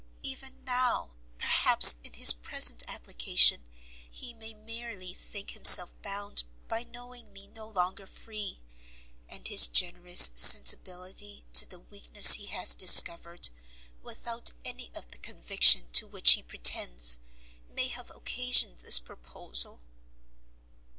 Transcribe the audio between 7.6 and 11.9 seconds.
longer free, and his generous sensibility to the